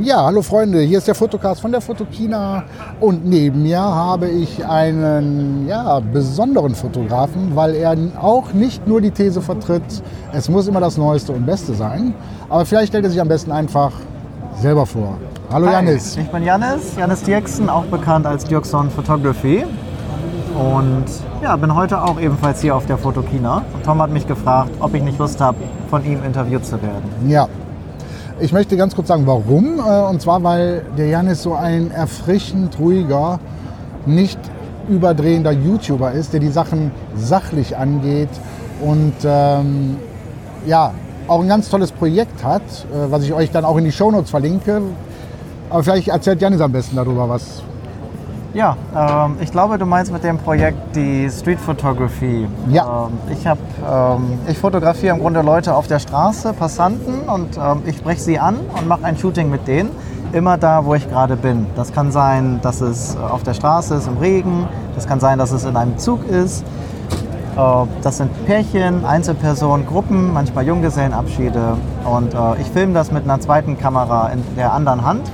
[0.00, 2.62] Ja, hallo Freunde, hier ist der Fotocast von der Fotokina
[3.00, 9.10] und neben mir habe ich einen ja, besonderen Fotografen, weil er auch nicht nur die
[9.10, 9.82] These vertritt,
[10.32, 12.14] es muss immer das Neueste und Beste sein,
[12.48, 13.92] aber vielleicht stellt er sich am besten einfach
[14.60, 15.18] selber vor.
[15.50, 16.16] Hallo Hi, Janis.
[16.16, 19.64] Ich bin Janis, Janis Dirksen, auch bekannt als Dirkson Photography.
[20.54, 21.06] Und
[21.42, 23.62] ja, bin heute auch ebenfalls hier auf der Fotokina.
[23.74, 25.58] Und Tom hat mich gefragt, ob ich nicht Lust habe,
[25.88, 27.04] von ihm interviewt zu werden.
[27.28, 27.48] Ja,
[28.40, 29.78] ich möchte ganz kurz sagen, warum.
[29.78, 33.40] Äh, Und zwar, weil der Janis so ein erfrischend ruhiger,
[34.06, 34.38] nicht
[34.88, 38.30] überdrehender YouTuber ist, der die Sachen sachlich angeht
[38.80, 39.96] und ähm,
[40.66, 40.92] ja,
[41.26, 44.30] auch ein ganz tolles Projekt hat, äh, was ich euch dann auch in die Shownotes
[44.30, 44.80] verlinke.
[45.68, 47.62] Aber vielleicht erzählt Janis am besten darüber was.
[48.54, 52.48] Ja, ähm, ich glaube, du meinst mit dem Projekt die Street Photography.
[52.70, 53.06] Ja.
[53.06, 57.82] Ähm, ich, hab, ähm, ich fotografiere im Grunde Leute auf der Straße, Passanten, und ähm,
[57.84, 59.90] ich spreche sie an und mache ein Shooting mit denen.
[60.32, 61.66] Immer da, wo ich gerade bin.
[61.76, 64.66] Das kann sein, dass es äh, auf der Straße ist, im Regen.
[64.94, 66.64] Das kann sein, dass es in einem Zug ist.
[67.54, 67.60] Äh,
[68.02, 71.76] Das sind Pärchen, Einzelpersonen, Gruppen, manchmal Junggesellenabschiede.
[72.04, 75.30] Und äh, ich filme das mit einer zweiten Kamera in der anderen Hand.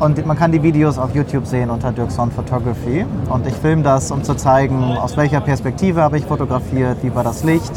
[0.00, 3.04] Und man kann die Videos auf YouTube sehen unter Dirkson Photography.
[3.30, 7.24] Und ich filme das, um zu zeigen, aus welcher Perspektive habe ich fotografiert, wie war
[7.24, 7.72] das Licht,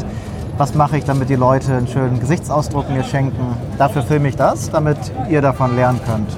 [0.56, 3.56] was mache ich, damit die Leute einen schönen Gesichtsausdruck mir schenken.
[3.76, 4.98] Dafür filme ich das, damit
[5.30, 6.28] ihr davon lernen könnt.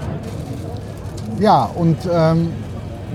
[1.39, 2.49] Ja, und ähm,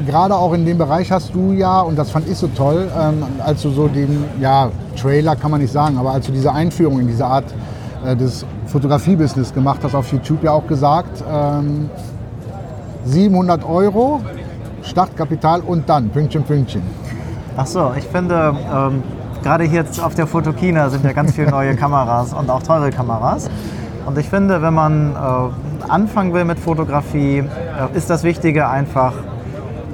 [0.05, 3.23] gerade auch in dem Bereich hast du ja, und das fand ich so toll, ähm,
[3.43, 6.99] als du so den, ja, Trailer kann man nicht sagen, aber als du diese Einführung
[6.99, 7.45] in diese Art
[8.05, 11.89] äh, des Fotografie-Business gemacht hast, auf YouTube ja auch gesagt, ähm,
[13.05, 14.21] 700 Euro
[14.83, 16.81] Startkapital und dann Pünktchen, Pünktchen.
[17.57, 19.03] Ach so, ich finde, ähm,
[19.43, 22.89] gerade hier jetzt auf der Fotokina sind ja ganz viele neue Kameras und auch teure
[22.89, 23.49] Kameras.
[24.05, 29.13] Und ich finde, wenn man äh, anfangen will mit Fotografie, äh, ist das Wichtige einfach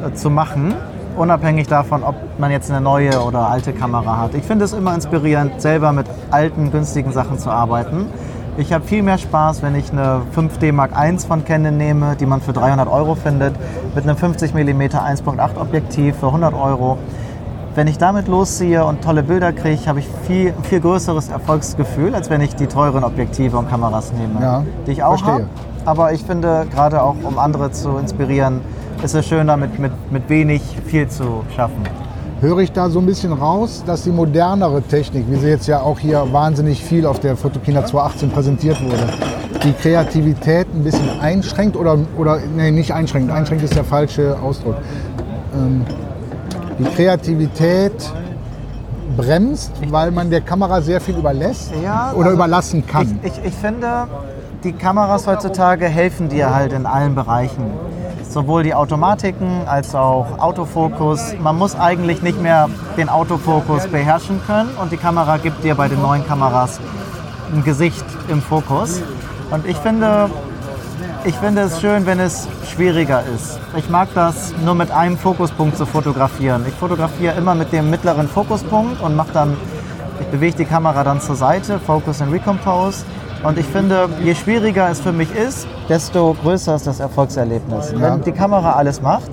[0.06, 0.74] äh, zu machen,
[1.18, 4.36] unabhängig davon, ob man jetzt eine neue oder alte Kamera hat.
[4.36, 8.08] Ich finde es immer inspirierend, selber mit alten, günstigen Sachen zu arbeiten.
[8.58, 12.26] Ich habe viel mehr Spaß, wenn ich eine 5D Mark I von Canon nehme, die
[12.26, 13.54] man für 300 Euro findet,
[13.94, 16.98] mit einem 50 mm 1.8 Objektiv für 100 Euro.
[17.76, 22.30] Wenn ich damit losziehe und tolle Bilder kriege, habe ich viel, viel größeres Erfolgsgefühl, als
[22.30, 25.48] wenn ich die teuren Objektive und Kameras nehme, Ja, die ich auch habe.
[25.84, 28.62] Aber ich finde, gerade auch um andere zu inspirieren,
[29.04, 31.84] ist es schön, damit mit, mit wenig viel zu schaffen.
[32.42, 35.80] Höre ich da so ein bisschen raus, dass die modernere Technik, wie sie jetzt ja
[35.80, 39.08] auch hier wahnsinnig viel auf der Fotokina 2018 präsentiert wurde,
[39.64, 44.76] die Kreativität ein bisschen einschränkt oder, oder nee, nicht einschränkt, einschränkt ist der falsche Ausdruck.
[45.54, 45.86] Ähm,
[46.78, 47.94] die Kreativität
[49.16, 53.18] bremst, weil man der Kamera sehr viel überlässt Ja, oder also überlassen kann.
[53.24, 54.08] Ich, ich, ich finde,
[54.66, 57.64] die Kameras heutzutage helfen dir halt in allen Bereichen.
[58.36, 61.34] Sowohl die Automatiken als auch Autofokus.
[61.40, 65.88] Man muss eigentlich nicht mehr den Autofokus beherrschen können und die Kamera gibt dir bei
[65.88, 66.82] den neuen Kameras
[67.54, 69.02] ein Gesicht im Fokus.
[69.52, 70.30] Und ich finde,
[71.24, 73.58] ich finde es schön, wenn es schwieriger ist.
[73.78, 76.66] Ich mag das nur mit einem Fokuspunkt zu fotografieren.
[76.68, 79.56] Ich fotografiere immer mit dem mittleren Fokuspunkt und mache dann,
[80.20, 83.06] ich bewege die Kamera dann zur Seite, Focus and Recompose.
[83.44, 87.92] Und ich finde, je schwieriger es für mich ist, desto größer ist das Erfolgserlebnis.
[87.92, 88.02] Ja.
[88.02, 89.30] Wenn die Kamera alles macht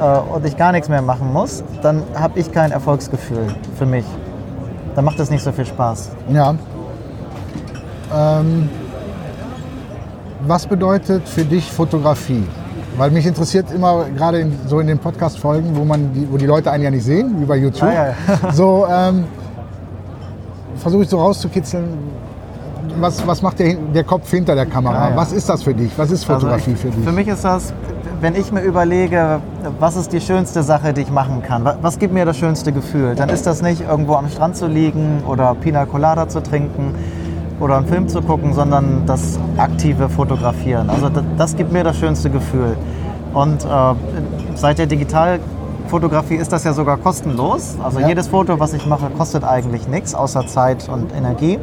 [0.00, 4.04] äh, und ich gar nichts mehr machen muss, dann habe ich kein Erfolgsgefühl für mich.
[4.94, 6.10] Dann macht es nicht so viel Spaß.
[6.32, 6.54] Ja.
[8.14, 8.68] Ähm,
[10.46, 12.44] was bedeutet für dich Fotografie?
[12.96, 16.46] Weil mich interessiert immer, gerade in, so in den Podcast-Folgen, wo, man die, wo die
[16.46, 19.24] Leute einen ja nicht sehen, wie bei YouTube, Ah, ja, so ähm,
[20.76, 21.84] versuche ich so rauszukitzeln,
[23.00, 25.06] was, was macht der, der Kopf hinter der Kamera?
[25.06, 25.16] Ah, ja.
[25.16, 25.90] Was ist das für dich?
[25.96, 27.04] Was ist Fotografie Also ich, für dich?
[27.04, 27.72] Für mich ist das,
[28.20, 29.40] wenn ich mir überlege,
[29.80, 32.72] was ist die schönste Sache, die ich machen kann, wa- was gibt mir das schönste
[32.72, 36.94] Gefühl, dann ist das nicht irgendwo am Strand zu liegen oder Pina Colada zu trinken
[37.60, 40.90] oder einen Film zu gucken, sondern das aktive Fotografieren.
[40.90, 42.76] Also das, das gibt mir das schönste Gefühl.
[43.34, 43.68] Und äh,
[44.56, 47.76] seit der Digitalfotografie ist das ja sogar kostenlos.
[47.82, 48.08] Also Ja.
[48.08, 51.58] jedes Foto, was ich mache, kostet eigentlich nichts, außer Zeit und Energie.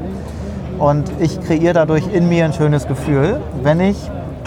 [0.79, 3.97] Und ich kreiere dadurch in mir ein schönes Gefühl, wenn ich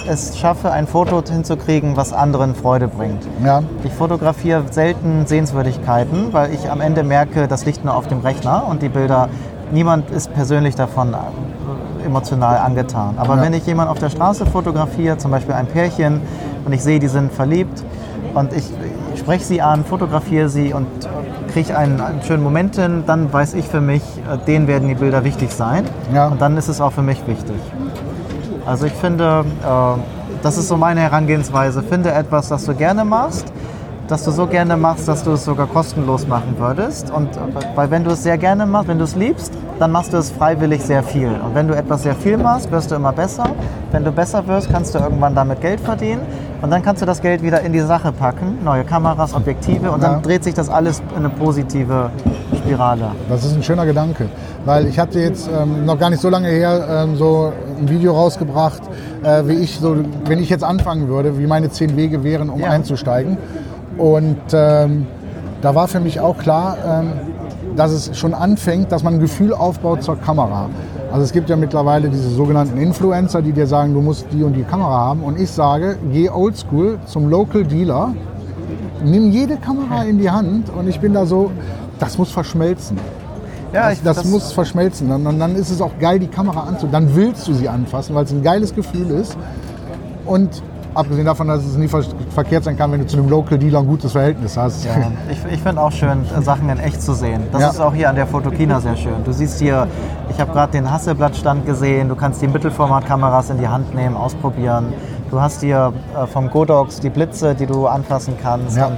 [0.08, 3.22] es schaffe, ein Foto hinzukriegen, was anderen Freude bringt.
[3.44, 8.20] ja, Ich fotografiere selten Sehenswürdigkeiten, weil ich am Ende merke, das liegt nur auf dem
[8.20, 9.28] Rechner und die Bilder,
[9.70, 13.14] niemand ist persönlich davon äh, emotional angetan.
[13.18, 13.42] Aber Ja.
[13.42, 16.20] wenn ich jemanden auf der Straße fotografiere, zum Beispiel ein Pärchen,
[16.64, 17.84] und ich sehe, die sind verliebt
[18.34, 18.64] und ich,
[19.14, 20.86] ich spreche sie an, fotografiere sie und
[21.52, 24.94] kriege einen, einen schönen Moment hin, dann weiß ich für mich, äh, denen werden die
[24.94, 25.84] Bilder wichtig sein.
[26.12, 26.28] Ja.
[26.28, 27.56] Und dann ist es auch für mich wichtig.
[28.64, 30.00] Also ich finde, äh,
[30.42, 31.82] das ist so meine Herangehensweise.
[31.82, 33.52] Finde etwas, das du gerne machst,
[34.08, 37.10] das du so gerne machst, dass du es sogar kostenlos machen würdest.
[37.10, 37.28] Und
[37.74, 40.30] weil wenn du es sehr gerne machst, wenn du es liebst, dann machst du es
[40.30, 41.28] freiwillig sehr viel.
[41.28, 43.44] Und wenn du etwas sehr viel machst, wirst du immer besser.
[43.90, 46.20] Wenn du besser wirst, kannst du irgendwann damit Geld verdienen.
[46.60, 50.02] Und dann kannst du das Geld wieder in die Sache packen, neue Kameras, Objektive und
[50.02, 50.10] Ja.
[50.12, 52.10] dann dreht sich das alles in eine positive
[52.56, 53.06] Spirale.
[53.28, 54.26] Das ist ein schöner Gedanke,
[54.64, 58.12] weil ich hatte jetzt ähm, noch gar nicht so lange her ähm, so ein Video
[58.12, 58.82] rausgebracht,
[59.24, 59.96] äh, wie ich so,
[60.26, 62.68] wenn ich jetzt anfangen würde, wie meine zehn Wege wären, um Ja.
[62.70, 63.38] einzusteigen.
[63.98, 65.06] Und ähm,
[65.60, 67.12] da war für mich auch klar, ähm,
[67.76, 70.68] dass es schon anfängt, dass man ein Gefühl aufbaut zur Kamera.
[71.12, 74.54] Also es gibt ja mittlerweile diese sogenannten Influencer, die dir sagen, du musst die und
[74.54, 75.22] die Kamera haben.
[75.22, 78.14] Und ich sage, geh oldschool zum Local Dealer,
[79.04, 81.50] nimm jede Kamera in die Hand und ich bin da so,
[81.98, 82.98] das muss verschmelzen.
[83.72, 85.10] Ja, Das, das, muss verschmelzen.
[85.10, 86.92] Und und dann ist es auch geil, die Kamera anzunehmen.
[86.92, 89.36] Dann willst du sie anfassen, weil es ein geiles Gefühl ist.
[90.26, 90.62] Und
[90.94, 92.02] abgesehen davon, dass es nie ver
[92.34, 94.84] verkehrt sein kann, wenn du zu einem Local Dealer ein gutes Verhältnis hast.
[94.84, 94.92] Ja,
[95.30, 97.42] ich, ich finde auch schön, Sachen in echt zu sehen.
[97.52, 97.68] Das Ja.
[97.70, 99.24] ist auch hier an der Fotokina sehr schön.
[99.24, 99.86] Du siehst hier,
[100.30, 104.92] ich habe gerade den Hasselblatt-Stand gesehen, du kannst die Mittelformatkameras in die Hand nehmen, ausprobieren.
[105.30, 108.76] Du hast hier äh, vom Godox die Blitze, die du anfassen kannst.
[108.76, 108.90] Ja.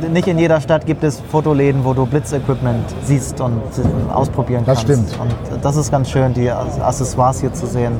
[0.00, 4.62] Du, nicht in jeder Stadt gibt es Fotoläden, wo du Blitzequipment siehst und äh, ausprobieren
[4.66, 5.10] Das kannst.
[5.14, 5.20] stimmt.
[5.20, 7.92] Und das ist ganz schön, die Accessoires hier zu sehen.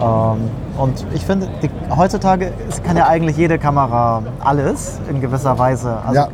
[0.00, 2.52] Ähm, und ich finde, die, heutzutage
[2.84, 5.96] kann ja eigentlich jede Kamera alles in gewisser Weise.
[6.06, 6.28] Also Ja.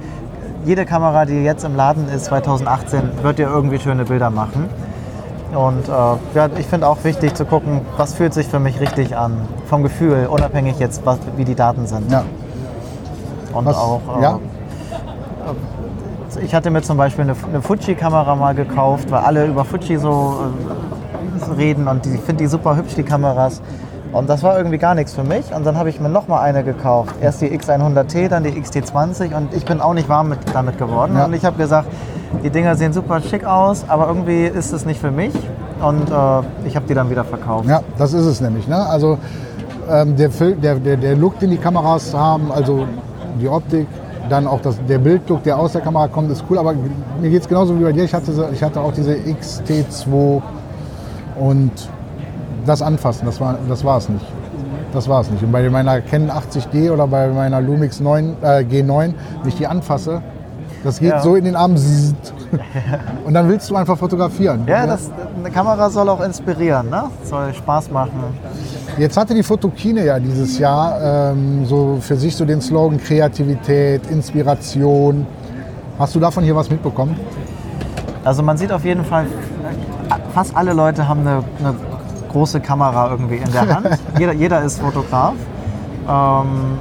[0.65, 4.69] jede Kamera, die jetzt im Laden ist, 2018, wird dir irgendwie schöne Bilder machen.
[5.55, 5.93] Und äh,
[6.35, 9.83] ja, ich finde auch wichtig zu gucken, was fühlt sich für mich richtig an, vom
[9.85, 12.11] Gefühl, unabhängig jetzt, was, wie die Daten sind.
[12.11, 12.25] Ja.
[13.53, 14.39] Und Was- auch, äh, ja?
[16.43, 20.39] ich hatte mir zum Beispiel eine, eine Fuji-Kamera mal gekauft, weil alle über Fuji so
[20.41, 20.94] äh,
[21.57, 23.61] reden und die- ich finde die super hübsch, die Kameras.
[24.13, 25.53] Und das war irgendwie gar nichts für mich.
[25.53, 27.17] Und dann habe ich mir noch mal eine gekauft.
[27.21, 31.15] Erst die X100T, dann die XT20 und ich bin auch nicht warm mit, damit geworden.
[31.17, 31.25] Ja.
[31.25, 31.89] Und ich habe gesagt,
[32.45, 35.33] die Dinger sehen super schick aus, aber irgendwie ist es nicht für mich.
[35.85, 36.15] Und äh,
[36.67, 37.69] ich habe die dann wieder verkauft.
[37.69, 38.69] Ja, das ist es nämlich.
[38.69, 38.77] Ne?
[38.87, 39.19] Also
[39.91, 42.87] ähm, der, der, der, der Look, den die Kameras haben, also
[43.41, 43.89] die Optik,
[44.31, 46.59] dann auch das, der Bildlook, der aus der Kamera kommt, ist cool.
[46.59, 46.73] Aber
[47.21, 48.05] mir geht es genauso wie bei dir.
[48.05, 50.41] Ich hatte, ich hatte auch diese XT2
[51.39, 51.71] und
[52.67, 54.25] das Anfassen, das war das war es nicht.
[54.93, 55.43] Das war es nicht.
[55.43, 59.67] Und bei meiner Canon 80D oder bei meiner Lumix 9, äh, G9, wenn ich die
[59.67, 60.23] anfasse,
[60.85, 61.21] das geht Ja.
[61.21, 61.75] so in den Arm.
[63.25, 64.63] Und dann willst du einfach fotografieren.
[64.69, 67.05] Ja, das, eine Kamera soll auch inspirieren, ne?
[67.25, 68.23] Soll Spaß machen.
[68.97, 74.07] Jetzt hatte die Fotokine ja dieses Jahr ähm, so für sich so den Slogan Kreativität,
[74.09, 75.27] Inspiration.
[75.99, 77.17] Hast du davon hier was mitbekommen?
[78.25, 79.27] Also man sieht auf jeden Fall,
[80.35, 81.75] fast alle Leute haben eine, eine
[82.33, 83.89] große Kamera irgendwie in der Hand.
[84.19, 85.35] jeder, jeder ist Fotograf.
[86.09, 86.79] Ähm,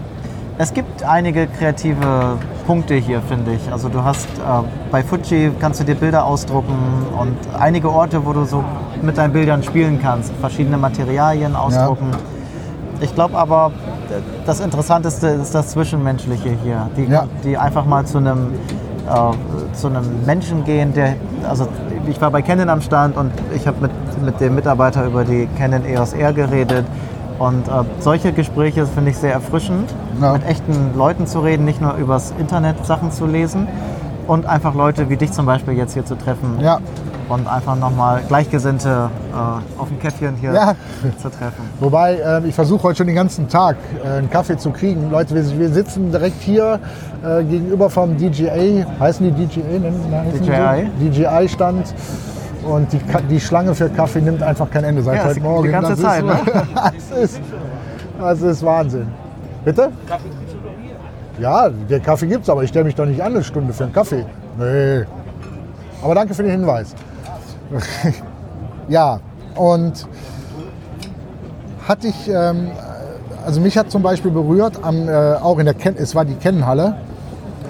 [0.58, 3.72] es gibt einige kreative Punkte hier, finde ich.
[3.72, 4.42] Also du hast äh,
[4.92, 6.76] bei Fuji kannst du dir Bilder ausdrucken
[7.20, 8.64] und einige Orte, wo du so
[9.02, 12.12] mit deinen Bildern spielen kannst, verschiedene Materialien ausdrucken.
[13.02, 13.72] Ich glaube aber,
[14.46, 16.90] das Interessanteste ist das Zwischenmenschliche hier.
[16.96, 17.26] Die, Ja.
[17.44, 18.54] die einfach mal zu einem,
[19.08, 21.16] äh, zu einem Menschen gehen, der,
[21.48, 21.68] also
[22.08, 23.92] ich war bei Canon am Stand und ich habe mit,
[24.24, 26.86] mit dem Mitarbeiter über die Canon EOS R geredet.
[27.40, 29.90] Und äh, solche Gespräche finde ich sehr erfrischend,
[30.22, 30.34] Ja.
[30.34, 33.68] mit echten Leuten zu reden, nicht nur übers Internet Sachen zu lesen
[34.28, 36.80] und einfach Leute wie dich zum Beispiel jetzt hier zu treffen Ja.
[37.30, 40.76] und einfach nochmal Gleichgesinnte äh, auf dem Käffchen hier Ja.
[41.22, 41.64] zu treffen.
[41.80, 45.12] Wobei, äh, ich versuche heute schon den ganzen Tag äh, einen Kaffee zu kriegen.
[45.12, 46.80] Leute, wir, wir sitzen direkt hier
[47.24, 49.64] äh, gegenüber vom DJA, heißen die DJA?
[49.80, 51.26] Nennen- nein, heißen die DJI.
[51.26, 51.94] DJI-Stand.
[52.66, 53.00] Und die,
[53.30, 55.64] die Schlange für Kaffee nimmt einfach kein Ende seit Ja, heute Morgen.
[55.64, 56.40] die ganze das Zeit, ist, ne?
[57.12, 57.42] das, ist,
[58.20, 59.08] das ist Wahnsinn.
[59.66, 59.90] Bitte?
[61.40, 63.94] Ja, der Kaffee gibt's, aber ich stelle mich doch nicht an eine Stunde für einen
[63.94, 64.26] Kaffee.
[64.58, 65.04] Nee.
[66.04, 66.94] Aber danke für den Hinweis.
[68.88, 69.20] ja,
[69.56, 70.08] und
[71.88, 72.72] hatte ich, ähm,
[73.46, 76.36] also mich hat zum Beispiel berührt, am, äh, auch in der Ken es war die
[76.36, 76.96] Kennenhalle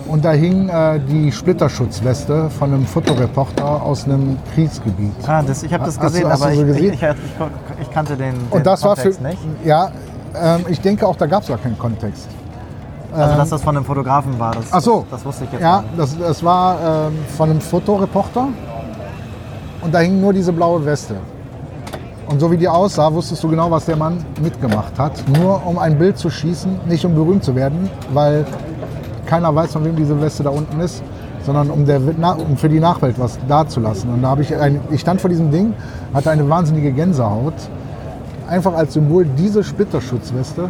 [0.07, 5.13] und da hing äh, die Splitterschutzweste von einem Fotoreporter aus einem Kriegsgebiet.
[5.25, 6.93] Ah, das, ich habe das Hast du- gesehen, hast du aber so ich, gesehen?
[6.93, 9.65] Ich, ich, ich, kannte den, den Und das war für, Kontext nicht.
[9.65, 9.91] ja,
[10.35, 12.27] ähm, ich denke auch, da gab es gar keinen Kontext.
[13.13, 15.05] Also, dass das von einem Fotografen war, das, Ach so.
[15.09, 18.47] das, das wusste ich jetzt Ja, das, das war ähm, von einem Fotoreporter
[19.81, 21.15] und da hing nur diese blaue Weste.
[22.27, 25.11] Und so wie die aussah, wusstest du genau, was der Mann mitgemacht hat.
[25.37, 28.45] Nur um ein Bild zu schießen, nicht um berühmt zu werden, weil
[29.25, 31.03] keiner weiß, von wem diese Weste da unten ist,
[31.45, 31.99] sondern um, der,
[32.37, 34.13] um für die Nachwelt was dazulassen.
[34.13, 35.73] Und da habe ich, ein, ich stand vor diesem Ding,
[36.13, 37.53] hatte eine wahnsinnige Gänsehaut.
[38.47, 40.69] Einfach als Symbol diese Splitterschutzweste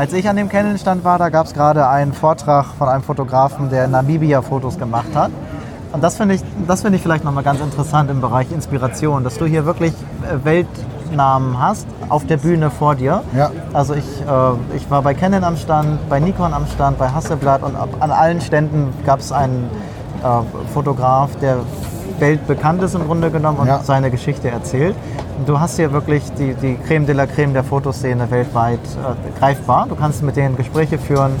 [0.00, 3.68] Als ich an dem Canon-Stand war, da gab es gerade einen Vortrag von einem Fotografen,
[3.68, 5.30] der Namibia-Fotos gemacht hat.
[5.92, 9.36] Und das finde ich, das find ich vielleicht nochmal ganz interessant im Bereich Inspiration, dass
[9.36, 13.22] du hier wirklich äh, Weltnamen hast auf der Bühne vor dir.
[13.36, 13.50] Ja.
[13.74, 17.62] Also ich, äh, ich war bei Canon am Stand, bei Nikon am Stand, bei Hasselblad
[17.62, 19.68] und an allen Ständen gab es einen
[20.24, 21.58] äh, Fotograf, der
[22.20, 23.80] weltbekannt ist im Grunde genommen und Ja.
[23.82, 24.94] seine Geschichte erzählt.
[25.38, 29.38] Und du hast hier wirklich die, die Creme de la Creme der Fotoszene weltweit äh,
[29.38, 29.86] greifbar.
[29.88, 31.32] Du kannst mit denen Gespräche führen.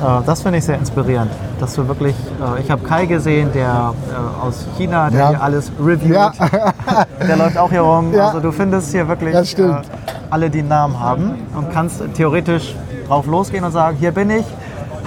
[0.00, 1.30] Äh, das finde ich sehr inspirierend,
[1.60, 5.28] dass du wirklich, äh, ich habe Kai gesehen, der äh, aus China, der Ja.
[5.30, 6.14] hier alles reviewt.
[6.14, 6.32] Ja.
[7.26, 8.12] Der läuft auch hier rum.
[8.18, 9.82] Also du findest hier wirklich stimmt.
[10.28, 12.74] alle, die einen Namen haben und kannst theoretisch
[13.06, 14.44] drauf losgehen und sagen, hier bin ich,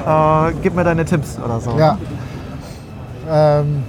[0.07, 1.71] äh, gib mir deine Tipps oder so.
[1.77, 1.97] Ja.
[3.29, 3.83] Ähm,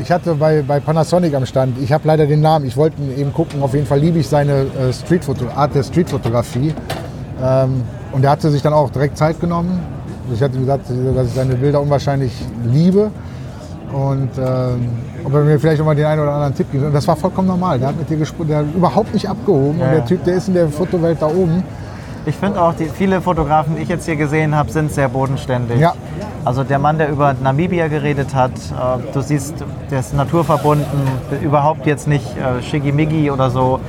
[0.00, 3.32] ich hatte bei, bei Panasonic am Stand, ich habe leider den Namen, ich wollte eben
[3.32, 6.74] gucken, auf jeden Fall liebe ich seine äh, Streetfoto, Art der Streetfotografie.
[7.42, 9.80] Ähm, und er hatte sich dann auch direkt Zeit genommen.
[10.32, 12.32] Ich hatte gesagt, dass ich seine Bilder unwahrscheinlich
[12.64, 13.10] liebe.
[13.92, 14.88] Und ähm,
[15.24, 16.84] ob er mir vielleicht auch mal den einen oder anderen Tipp gibt.
[16.84, 17.78] Und das war vollkommen normal.
[17.78, 19.78] Der hat mit dir gesprochen, der hat überhaupt nicht abgehoben.
[19.78, 20.04] Ja, und der.
[20.04, 21.62] Typ, der ist in der Fotowelt da oben.
[22.28, 25.80] Ich finde auch, die, viele Fotografen, die ich jetzt hier gesehen habe, sind sehr bodenständig.
[25.80, 25.94] Ja.
[26.44, 29.54] Also der Mann, der über Namibia geredet hat, äh, du siehst,
[29.90, 30.86] der ist naturverbunden,
[31.40, 33.80] überhaupt jetzt nicht äh, Shigimigi oder so.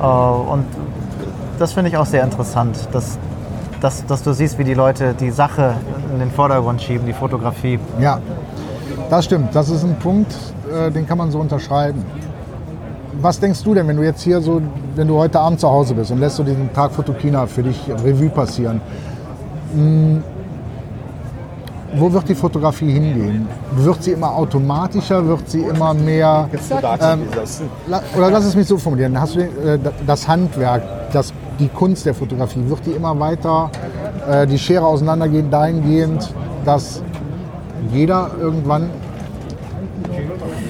[0.00, 0.66] Äh, und
[1.58, 3.18] das finde ich auch sehr interessant, dass,
[3.80, 5.74] dass, dass du siehst, wie die Leute die Sache
[6.12, 7.80] in den Vordergrund schieben, die Fotografie.
[7.98, 8.20] Ja,
[9.10, 9.52] das stimmt.
[9.52, 10.32] Das ist ein Punkt,
[10.72, 12.04] äh, den kann man so unterschreiben.
[13.20, 14.62] Was denkst du denn, wenn du jetzt hier so,
[14.94, 17.80] wenn du heute Abend zu Hause bist und lässt so diesen Tag Fotokina für dich
[18.04, 18.80] Revue passieren?
[19.74, 20.22] Hm,
[21.96, 23.48] Wo wird die Fotografie hingehen?
[23.72, 25.26] Wird sie immer automatischer?
[25.26, 26.48] Wird sie immer mehr.
[27.00, 27.22] Ähm,
[28.16, 29.20] oder lass es mich so formulieren.
[29.20, 30.82] Hast du den, äh, das Handwerk,
[31.12, 33.70] das, die Kunst der Fotografie, wird die immer weiter
[34.30, 36.32] äh, die Schere auseinandergehen, dahingehend,
[36.64, 37.02] dass
[37.90, 38.90] jeder irgendwann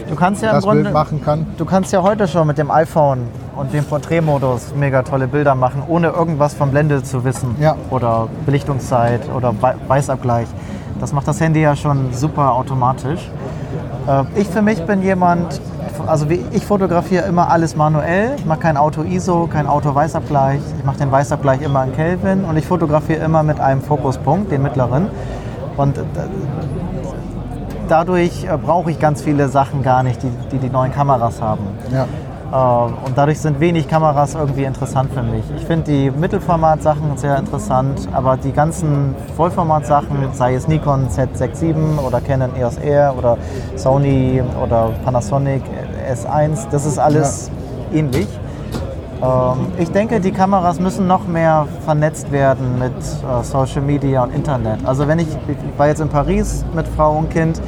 [0.08, 1.46] Du kannst ja im das Bild Grunde, machen kann?
[1.56, 5.82] du kannst ja heute schon mit dem iPhone und dem Porträtmodus mega tolle Bilder machen,
[5.86, 7.76] ohne irgendwas von Blende zu wissen Ja.
[7.90, 10.46] oder Belichtungszeit oder Wei- Weißabgleich.
[11.00, 13.30] Das macht das Handy ja schon super automatisch.
[14.06, 15.60] Äh, Ich für mich bin jemand,
[16.06, 18.32] also ich fotografiere immer alles manuell.
[18.38, 20.60] Ich mache kein Auto-ISO, kein Auto-Weißabgleich.
[20.78, 24.62] Ich mache den Weißabgleich immer in Kelvin und ich fotografiere immer mit einem Fokuspunkt, den
[24.62, 25.08] mittleren.
[25.76, 26.02] Und äh,
[27.90, 31.66] dadurch äh, brauche ich ganz viele Sachen gar nicht, die die, die neuen Kameras haben.
[31.92, 32.06] Ja.
[32.50, 35.44] Äh, Und dadurch sind wenig Kameras irgendwie interessant für mich.
[35.56, 42.20] Ich finde die Mittelformat-Sachen sehr interessant, aber die ganzen Vollformat-Sachen, sei es Nikon Z67 oder
[42.20, 43.36] Canon EOS R oder
[43.76, 45.62] Sony oder Panasonic
[46.10, 47.50] S1, das ist alles
[47.92, 48.28] ähnlich.
[49.22, 54.34] Ähm, Ich denke, die Kameras müssen noch mehr vernetzt werden mit äh, Social Media und
[54.34, 54.78] Internet.
[54.84, 57.60] Also wenn ich, ich war jetzt in Paris mit Frau und Kind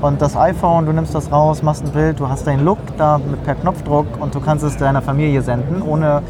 [0.00, 3.18] und das iPhone, du nimmst das raus, machst ein Bild, du hast deinen Look da
[3.18, 6.22] mit per Knopfdruck und du kannst es deiner Familie senden, ohne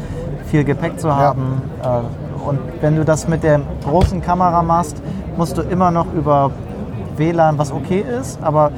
[0.47, 1.61] viel Gepäck zu haben.
[1.83, 4.95] Äh, Und wenn du das mit der großen Kamera machst,
[5.37, 6.51] musst du immer noch über
[7.17, 8.71] WLAN, was okay ist, aber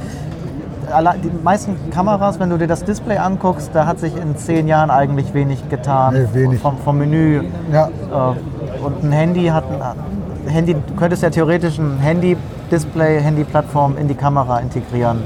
[1.23, 4.89] die meisten Kameras, wenn du dir das Display anguckst, da hat sich in zehn Jahren
[4.89, 6.13] eigentlich wenig getan.
[6.13, 6.59] Nee, wenig.
[6.59, 7.43] Vom, vom Menü.
[7.71, 7.87] Ja.
[7.87, 14.07] Äh, und ein Handy hat ein Handy, du könntest ja theoretisch ein Handy-Display, Handy-Plattform in
[14.07, 15.23] die Kamera integrieren.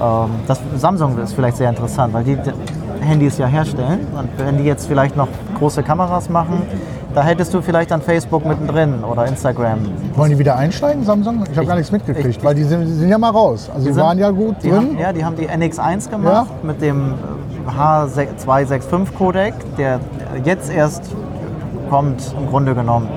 [0.00, 2.38] Ähm, das Samsung ist vielleicht sehr interessant, weil die
[3.00, 4.06] Handys ja herstellen.
[4.16, 6.62] Und wenn die jetzt vielleicht noch große Kameras machen,
[7.16, 9.78] da hättest du vielleicht dann Facebook mittendrin oder Instagram.
[10.16, 11.44] Wollen die wieder einsteigen, Samsung?
[11.50, 13.70] Ich habe gar nichts mitgekriegt, ich- weil die sind, die sind ja mal raus.
[13.72, 14.74] Also die, sind- waren ja gut drin.
[14.74, 17.14] Haben, ja, die haben die NX1 gemacht mit dem
[17.66, 19.98] äh, H265 Codec, der
[20.44, 21.10] jetzt erst
[21.88, 23.08] kommt im Grunde genommen,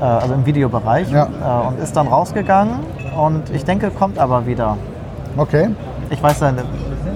[0.00, 1.26] äh, also im Videobereich Ja.
[1.26, 2.74] äh, und ist dann rausgegangen
[3.16, 4.76] und ich denke, kommt aber wieder.
[5.36, 5.68] Okay.
[6.10, 6.52] Ich weiß ja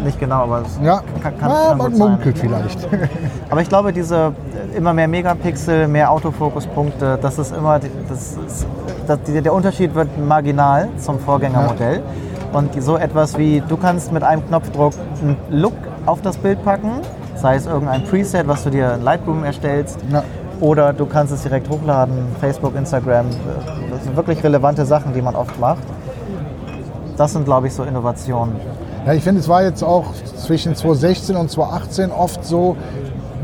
[0.05, 2.89] nicht genau, aber es Ja, kann, kann, ja kann man munkelt vielleicht.
[3.51, 4.33] Aber ich glaube, diese
[4.73, 8.67] äh, immer mehr Megapixel, mehr Autofokuspunkte, das ist immer, das ist,
[9.07, 12.03] das, der Unterschied wird marginal zum Vorgängermodell.
[12.53, 15.75] Und so etwas wie, du kannst mit einem Knopfdruck einen Look
[16.07, 17.01] auf das Bild packen,
[17.37, 20.23] sei es irgendein Preset, was du dir in Lightroom erstellst, Ja.
[20.61, 25.23] oder du kannst es direkt hochladen, Facebook, Instagram, äh, das sind wirklich relevante Sachen, die
[25.23, 25.83] man oft macht.
[27.17, 28.57] Das sind, glaube ich, so Innovationen.
[29.07, 32.77] Ja, ich finde, es war jetzt auch zwischen 2016 und 2018 oft so,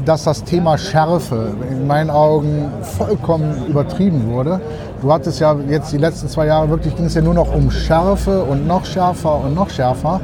[0.05, 4.61] dass das Thema Schärfe in meinen Augen vollkommen übertrieben wurde.
[5.03, 7.71] Du hattest ja jetzt die letzten zwei Jahre wirklich ging es ja nur noch um
[7.71, 10.21] Schärfe und noch schärfer und noch schärfer.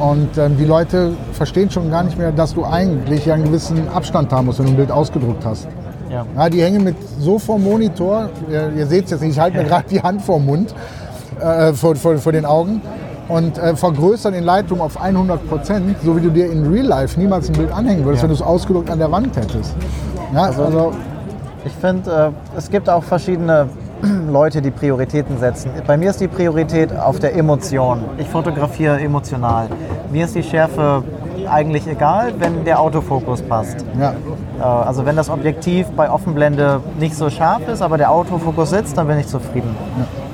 [0.00, 3.86] Und ähm, die Leute verstehen schon gar nicht mehr, dass du eigentlich ja einen gewissen
[3.90, 5.68] Abstand haben musst, wenn du ein Bild ausgedruckt hast.
[6.10, 6.48] Ja.
[6.48, 9.58] die hängen mit so vor dem Monitor, ihr, ihr seht es jetzt nicht, ich halte
[9.58, 10.74] mir gerade die Hand vor dem Mund,
[11.40, 12.80] äh, vor, vor, vor den Augen
[13.28, 17.18] und äh, vergrößern in Lightroom auf 100 Prozent, so wie du dir in Real Life
[17.18, 18.28] niemals ein Bild anhängen würdest, Ja.
[18.28, 19.74] wenn du es ausgedruckt an der Wand hättest.
[20.34, 20.92] Ja, also,
[21.66, 23.68] Ich finde, äh, es gibt auch verschiedene
[24.30, 25.70] Leute, die Prioritäten setzen.
[25.86, 28.00] Bei mir ist die Priorität auf der Emotion.
[28.18, 29.68] Ich fotografiere emotional.
[30.12, 31.02] Mir ist die Schärfe
[31.50, 33.78] eigentlich egal, wenn der Autofokus passt.
[33.98, 34.10] ja.
[34.60, 38.98] Äh, Also wenn das Objektiv bei Offenblende nicht so scharf ist, aber der Autofokus sitzt,
[38.98, 39.74] dann bin ich zufrieden.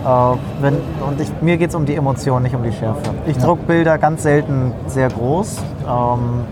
[0.05, 0.75] Äh, wenn,
[1.07, 3.03] und ich, mir geht es um die Emotion, nicht um die Schärfe.
[3.27, 5.59] Ich druck Bilder ganz selten sehr groß.
[5.87, 6.45] Ähm,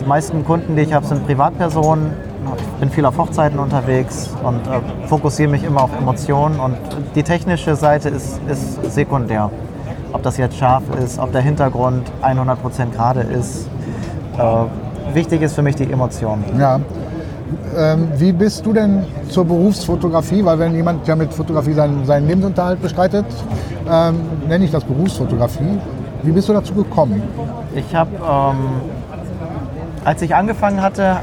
[0.00, 2.12] die meisten Kunden, die ich habe, sind Privatpersonen.
[2.56, 6.58] Ich bin viel auf Hochzeiten unterwegs und äh, fokussiere mich immer auf Emotionen.
[6.58, 6.76] Und
[7.14, 9.50] die technische Seite ist, ist sekundär.
[10.12, 13.68] Ob das jetzt scharf ist, ob der Hintergrund 100% gerade ist.
[14.38, 16.42] Äh, wichtig ist für mich die Emotion.
[16.58, 16.80] Ja.
[17.76, 20.44] Ähm, wie bist du denn zur Berufsfotografie?
[20.44, 23.26] Weil wenn jemand ja mit Fotografie seinen, seinen Lebensunterhalt bestreitet,
[23.90, 24.16] ähm,
[24.48, 25.78] nenne ich das Berufsfotografie.
[26.22, 27.22] Wie bist du dazu gekommen?
[27.74, 28.56] Ich habe, ähm,
[30.04, 31.16] als ich angefangen hatte,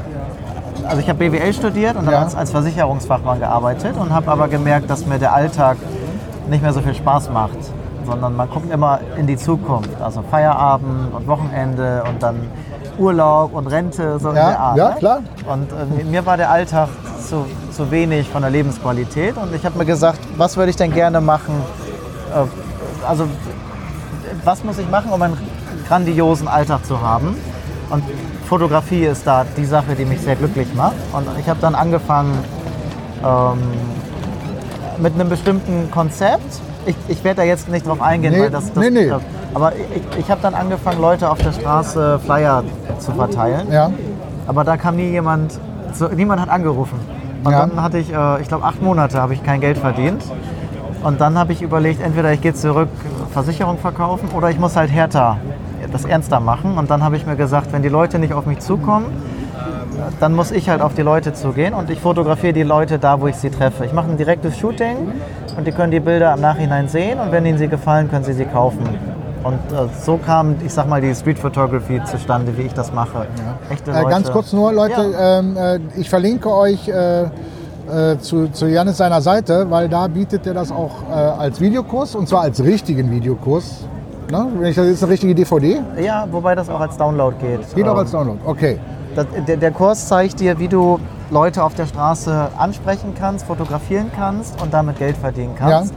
[0.86, 2.22] also ich habe BWL studiert und dann Ja.
[2.22, 5.76] als, als Versicherungsfachmann gearbeitet und habe aber gemerkt, dass mir der Alltag
[6.48, 7.58] nicht mehr so viel Spaß macht,
[8.06, 12.36] sondern man guckt immer in die Zukunft, also Feierabend und Wochenende und dann
[12.98, 14.76] Urlaub und Rente, so in Ja, der Art.
[14.78, 14.96] ja, ne?
[14.96, 15.18] klar.
[15.52, 16.88] Und äh, mir war der Alltag
[17.26, 20.92] zu, zu wenig von der Lebensqualität und ich habe mir gesagt, was würde ich denn
[20.92, 21.54] gerne machen?
[22.34, 23.24] Äh, also
[24.44, 25.36] was muss ich machen, um einen
[25.88, 27.36] grandiosen Alltag zu haben?
[27.90, 28.04] Und
[28.48, 30.94] Fotografie ist da die Sache, die mich sehr glücklich macht.
[31.12, 32.38] Und ich habe dann angefangen
[33.24, 33.58] ähm,
[34.98, 36.60] mit einem bestimmten Konzept.
[36.86, 39.12] Ich, ich werde da jetzt nicht drauf eingehen, Nee, weil das, das nee, nee.
[39.54, 42.64] aber ich, ich habe dann angefangen, Leute auf der Straße Flyer
[42.98, 43.70] zu verteilen.
[43.70, 43.90] Ja,
[44.46, 45.58] Aber da kam nie jemand,
[45.92, 46.98] so, niemand hat angerufen.
[47.44, 47.66] Und Ja.
[47.66, 50.22] dann hatte ich, äh, ich glaube, acht Monate habe ich kein Geld verdient.
[51.02, 52.88] Und dann habe ich überlegt, entweder ich gehe zurück
[53.32, 55.36] Versicherung verkaufen oder ich muss halt härter
[55.92, 56.76] das ernster machen.
[56.78, 59.06] Und dann habe ich mir gesagt, wenn die Leute nicht auf mich zukommen,
[60.20, 63.26] dann muss ich halt auf die Leute zugehen und ich fotografiere die Leute da, wo
[63.26, 63.84] ich sie treffe.
[63.84, 64.96] Ich mache ein direktes Shooting
[65.56, 68.32] und die können die Bilder im Nachhinein sehen und wenn ihnen sie gefallen, können sie
[68.32, 68.80] sie kaufen.
[69.42, 73.26] Und äh, so kam, ich sag mal, die Street Photography zustande, wie ich das mache.
[73.70, 75.38] Echte äh, ganz Leute- kurz nur, Leute, Ja.
[75.38, 80.46] ähm, äh, ich verlinke euch äh, äh, zu, zu Janis seiner Seite, weil da bietet
[80.46, 83.86] er das auch äh, als Videokurs und zwar als richtigen Videokurs.
[84.30, 84.46] Ne?
[84.68, 85.80] Ich das ist eine richtige DVD?
[86.00, 87.60] Ja, wobei das auch als Download geht.
[87.74, 88.38] Geht auch Ähm, als Download.
[88.44, 88.78] Okay.
[89.14, 90.98] Das, der, der Kurs zeigt dir, wie du
[91.30, 95.94] Leute auf der Straße ansprechen kannst, fotografieren kannst und damit Geld verdienen kannst.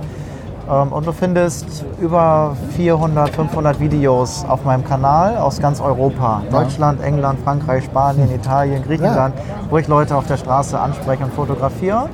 [0.70, 6.44] Ähm, und du findest über 400, 500 Videos auf meinem Kanal aus ganz Europa.
[6.52, 9.36] Deutschland, England, Frankreich, Spanien, Italien, Griechenland,
[9.70, 12.10] wo ich Leute auf der Straße anspreche und fotografiere.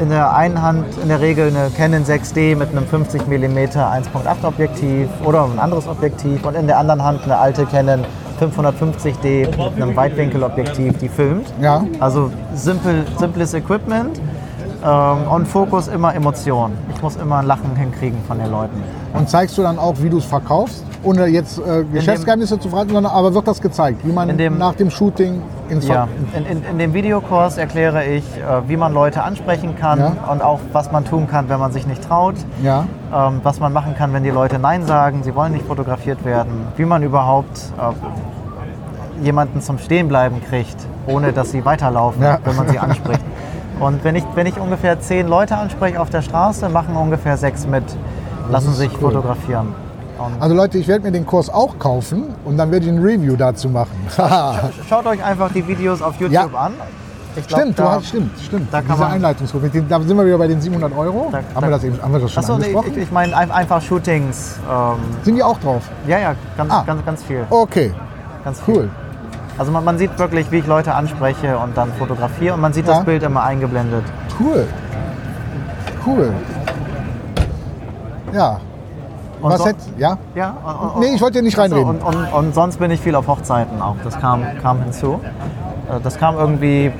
[0.00, 4.44] In der einen Hand in der Regel eine Canon 6D mit einem 50 mm 1.8
[4.44, 8.04] Objektiv oder ein anderes Objektiv und in der anderen Hand eine alte Canon
[8.40, 11.46] 550D mit einem Weitwinkelobjektiv, die filmt.
[11.60, 11.84] Ja.
[12.00, 14.20] Also simpel, simples Equipment
[14.84, 16.72] ähm, und Fokus immer Emotion.
[17.04, 18.82] Muss immer ein Lachen hinkriegen von den Leuten.
[19.12, 20.82] Und zeigst du dann auch, wie du es verkaufst?
[21.02, 24.72] Ohne jetzt äh, Geschäftsgeheimnisse zu fragen, sondern aber wird das gezeigt, wie man dem- nach
[24.74, 29.22] dem Shooting ins Ja, in, in, in dem Videokurs erkläre ich, äh, wie man Leute
[29.22, 30.12] ansprechen kann Ja.
[30.32, 32.36] und auch, was man tun kann, wenn man sich nicht traut.
[32.62, 32.86] Ja.
[33.14, 36.52] Ähm, was man machen kann, wenn die Leute Nein sagen, sie wollen nicht fotografiert werden.
[36.78, 37.60] Wie man überhaupt
[39.20, 42.38] äh, jemanden zum Stehenbleiben kriegt, ohne dass sie weiterlaufen, Ja.
[42.44, 43.20] wenn man sie anspricht.
[43.80, 47.66] Und wenn ich, wenn ich ungefähr zehn Leute anspreche auf der Straße, machen ungefähr sechs
[47.66, 47.84] mit,
[48.50, 49.10] lassen sich cool.
[49.12, 49.74] fotografieren.
[50.18, 53.02] Und Also Leute, ich werde mir den Kurs auch kaufen und dann werde ich ein
[53.02, 53.90] Review dazu machen.
[54.88, 56.58] schaut euch einfach die Videos auf YouTube Ja.
[56.58, 56.74] an.
[57.36, 58.68] Ich glaub, stimmt, du da- hast, stimmt, stimmt.
[58.72, 61.30] da kann Diese man- Einleitungskurs, den- da sind wir wieder bei den 700 Euro.
[61.32, 62.92] Da- haben, wir das eben, haben wir das schon Achso, angesprochen?
[62.92, 64.60] ich, ich meine ein- einfach Shootings.
[64.70, 65.82] Ähm, Sind die auch drauf?
[66.06, 66.84] ja, ja, ganz, Ah.
[66.86, 67.44] ganz, ganz viel.
[67.50, 67.92] Okay,
[68.44, 68.74] Ganz viel.
[68.76, 68.90] cool.
[69.58, 72.86] Also man, man sieht wirklich, wie ich Leute anspreche und dann fotografiere und man sieht
[72.88, 72.94] Ja.
[72.96, 74.04] das Bild immer eingeblendet.
[74.40, 74.66] Cool.
[76.06, 76.32] Cool.
[78.32, 78.58] Ja.
[79.40, 80.16] Und Was so- hätt, ja?
[80.34, 80.54] Ja,
[80.94, 81.86] und, Nee, ich wollte dir nicht reinreden.
[81.86, 83.96] und, und, und sonst bin ich viel auf Hochzeiten auch.
[84.02, 85.20] Das kam, kam hinzu.
[85.88, 86.90] Äh, Das kam irgendwie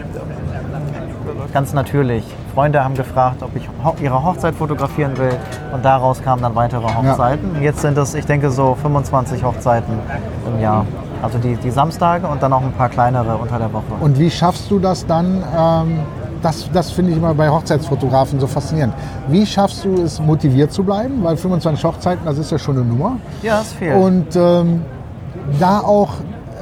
[1.53, 2.25] ganz natürlich.
[2.55, 3.69] Freunde haben gefragt, ob ich
[4.01, 5.33] ihre Hochzeit fotografieren will
[5.73, 7.61] und daraus kamen dann weitere Hochzeiten.
[7.63, 9.95] Jetzt sind es, ich denke, so 25 Hochzeiten
[10.47, 10.85] im Jahr.
[11.25, 13.85] Also die, die Samstage und dann noch ein paar kleinere unter der Woche.
[14.01, 15.43] Und wie schaffst du das dann?
[15.57, 16.01] Ähm,
[16.43, 18.93] das das finde ich immer bei Hochzeitsfotografen so faszinierend.
[19.29, 21.25] Wie schaffst du es, motiviert zu bleiben?
[21.25, 23.17] Weil 25 Hochzeiten, das ist ja schon eine Nummer.
[23.43, 23.95] ja, ist viel.
[23.95, 24.83] Und ähm,
[25.59, 26.11] da auch,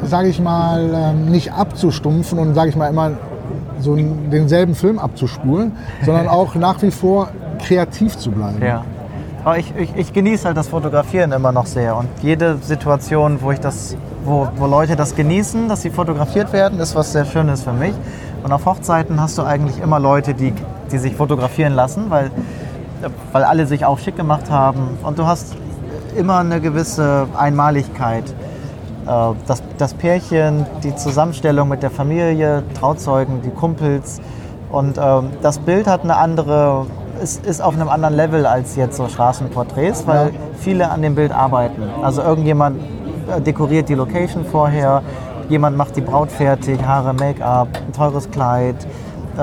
[0.05, 3.13] sage ich mal, ähm, nicht abzustumpfen und, sage ich mal, immer
[3.81, 5.73] so denselben Film abzuspulen,
[6.05, 8.63] sondern auch nach wie vor kreativ zu bleiben.
[8.63, 8.85] Ja.
[9.45, 11.97] Aber ich, ich, ich genieße halt das Fotografieren immer noch sehr.
[11.97, 16.79] Und jede Situation, wo ich das, wo, wo Leute das genießen, dass sie fotografiert werden,
[16.79, 17.95] ist was sehr Schönes für mich.
[18.45, 20.55] Und auf Hochzeiten hast du eigentlich immer Leute, die,
[20.93, 22.31] die sich fotografieren lassen, weil,
[23.33, 24.99] weil alle sich auch schick gemacht haben.
[25.03, 25.57] Und du hast
[26.17, 28.25] immer eine gewisse Einmaligkeit.
[29.07, 34.21] Äh, Das, das Pärchen, die Zusammenstellung mit der Familie, Trauzeugen, die Kumpels.
[34.71, 36.87] Und ähm, das Bild hat eine andere,
[37.23, 40.33] ist, ist auf einem anderen Level als jetzt so Straßenporträts, weil Ja.
[40.59, 41.83] viele an dem Bild arbeiten.
[42.03, 42.79] Also irgendjemand
[43.35, 45.03] äh, dekoriert die Location vorher,
[45.49, 48.77] jemand macht die Braut fertig, Haare, Make-up, ein teures Kleid.
[49.39, 49.43] Äh,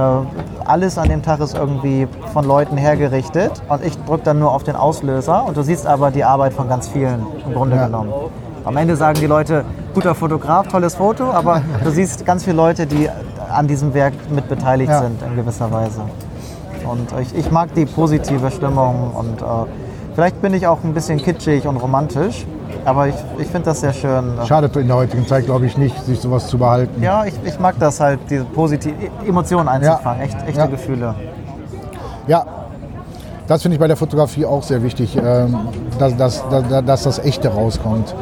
[0.66, 4.64] alles an dem Tag ist irgendwie von Leuten hergerichtet und ich drücke dann nur auf
[4.64, 7.86] den Auslöser und du siehst aber die Arbeit von ganz vielen im Grunde Ja.
[7.86, 8.12] genommen.
[8.66, 9.64] Am Ende sagen die Leute,
[9.96, 13.10] guter Fotograf, tolles Foto, aber du siehst ganz viele Leute, die
[13.52, 15.00] an diesem Werk mit beteiligt Ja.
[15.00, 16.02] sind in gewisser Weise.
[16.86, 19.46] Und ich, ich mag die positive Stimmung und äh,
[20.16, 22.46] vielleicht bin ich auch ein bisschen kitschig und romantisch,
[22.86, 24.34] aber ich, ich finde das sehr schön.
[24.48, 27.02] Schadet in der heutigen Zeit, glaube ich, nicht, sich sowas zu behalten.
[27.02, 28.94] Ja, ich, ich mag das halt, diese positive
[29.28, 30.66] Emotionen einzufangen, echt, echte Ja.
[30.68, 31.16] Gefühle.
[32.28, 32.46] Ja,
[33.48, 35.58] das finde ich bei der Fotografie auch sehr wichtig, ähm,
[35.98, 38.14] dass, dass, dass, dass das Echte rauskommt.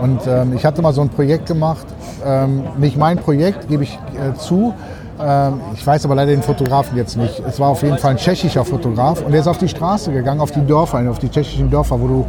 [0.00, 1.86] Und ähm, ich hatte mal so ein Projekt gemacht,
[2.24, 4.74] ähm, nicht mein Projekt, gebe ich äh, zu.
[5.20, 7.42] Ähm, ich weiß aber leider den Fotografen jetzt nicht.
[7.46, 10.40] Es war auf jeden Fall ein tschechischer Fotograf und der ist auf die Straße gegangen,
[10.40, 12.26] auf die Dörfer, auf die tschechischen Dörfer, wo du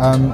[0.00, 0.32] ähm,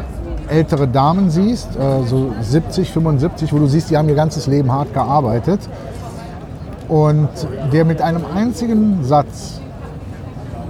[0.48, 4.72] ältere Damen siehst, äh, so 70, 75, wo du siehst, die haben ihr ganzes Leben
[4.72, 5.60] hart gearbeitet.
[6.88, 7.28] Und
[7.72, 9.60] der mit einem einzigen Satz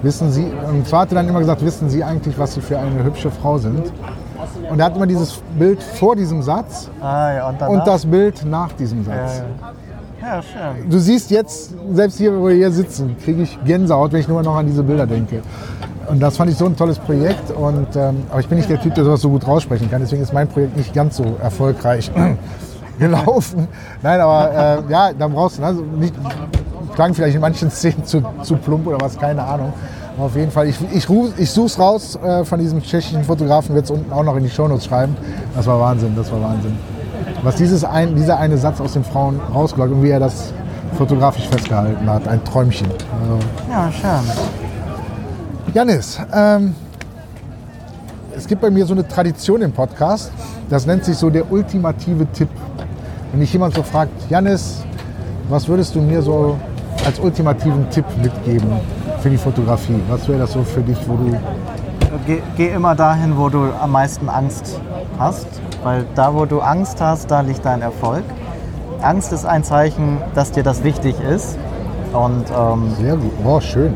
[0.02, 2.78] Wissen Sie, und zwar hat er dann immer gesagt, wissen Sie eigentlich, was Sie für
[2.78, 3.82] eine hübsche Frau sind?
[4.70, 8.44] Und er hat immer dieses Bild vor diesem Satz Ah, ja, und, und das Bild
[8.44, 9.38] nach diesem Satz.
[9.38, 9.44] ja.
[9.44, 9.72] ja,
[10.42, 10.90] schön.
[10.90, 14.42] Du siehst jetzt, selbst hier, wo wir hier sitzen, kriege ich Gänsehaut, wenn ich nur
[14.42, 15.42] noch an diese Bilder denke.
[16.08, 17.50] Und das fand ich so ein tolles Projekt.
[17.50, 20.00] Und, ähm, aber ich bin nicht der Typ, der sowas so gut raussprechen kann.
[20.00, 22.10] Deswegen ist mein Projekt nicht ganz so erfolgreich
[22.98, 23.68] gelaufen.
[24.02, 26.14] Nein, aber äh, ja, da brauchst du also nicht,
[26.94, 29.72] klang vielleicht in manchen Szenen zu, zu plump oder was, keine Ahnung.
[30.16, 33.74] Aber auf jeden Fall, ich, ich, ich suche es raus äh, von diesem tschechischen Fotografen,
[33.74, 35.16] werde es unten auch noch in die Shownotes schreiben.
[35.54, 36.76] Das war Wahnsinn, das war Wahnsinn.
[37.42, 40.52] Was dieses ein, dieser eine Satz aus den Frauen rausgelockt und wie er das
[40.96, 42.88] fotografisch festgehalten hat, ein Träumchen.
[42.90, 43.38] Also,
[43.70, 44.54] Ja, schön.
[45.74, 46.74] Janis, ähm,
[48.36, 50.32] es gibt bei mir so eine Tradition im Podcast,
[50.70, 52.48] das nennt sich so der ultimative Tipp.
[53.30, 54.84] Wenn dich jemand so fragt, Janis,
[55.48, 56.56] was würdest du mir so
[57.04, 58.68] als ultimativen Tipp mitgeben
[59.20, 60.00] für die Fotografie?
[60.08, 61.38] Was wäre das so für dich, wo du...
[62.26, 64.80] Geh, geh immer dahin, wo du am meisten Angst
[65.18, 65.46] hast,
[65.86, 68.24] weil da, wo du Angst hast, da liegt dein Erfolg.
[69.02, 71.56] Angst ist ein Zeichen, dass dir das wichtig ist.
[72.12, 73.94] Und ähm, Sehr gut, oh schön.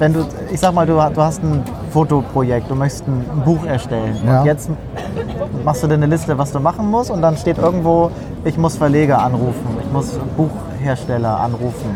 [0.00, 4.16] wenn du, ich sag mal, du, du hast ein Fotoprojekt, du möchtest ein Buch erstellen.
[4.26, 4.40] Ja.
[4.40, 4.68] Und jetzt
[5.64, 8.10] machst du dir eine Liste, was du machen musst, und dann steht irgendwo,
[8.44, 11.94] ich muss Verleger anrufen, ich muss Buchhersteller anrufen.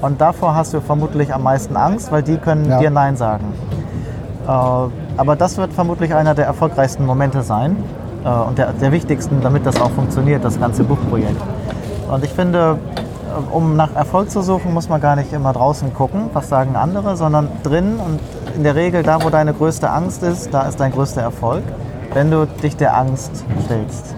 [0.00, 2.78] Und davor hast du vermutlich am meisten Angst, weil die können Ja.
[2.78, 3.52] dir Nein sagen.
[4.46, 4.50] Äh,
[5.18, 7.76] aber das wird vermutlich einer der erfolgreichsten Momente sein
[8.24, 11.40] äh, und der, der wichtigsten, damit das auch funktioniert, das ganze Buchprojekt.
[12.10, 12.78] Und ich finde,
[13.28, 16.76] äh, um nach Erfolg zu suchen, muss man gar nicht immer draußen gucken, was sagen
[16.76, 18.20] andere, sondern drin und
[18.56, 21.62] in der Regel da, wo deine größte Angst ist, da ist dein größter Erfolg,
[22.12, 24.14] wenn du dich der Angst stellst.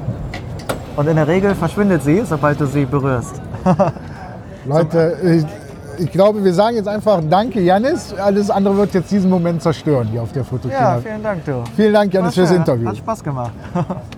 [0.97, 3.41] Und in der Regel verschwindet sie, sobald du sie berührst.
[4.65, 5.66] Leute, ich,
[5.99, 8.15] ich glaube, wir sagen jetzt einfach Danke, Janis.
[8.15, 10.97] Alles andere wird jetzt diesen Moment zerstören hier auf der Fotokina.
[10.97, 11.65] Ja, vielen Dank, du.
[11.75, 12.89] Vielen Dank, Janis, fürs Interview.
[12.89, 13.53] Hat Spaß gemacht.